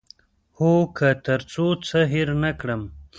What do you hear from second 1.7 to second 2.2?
څه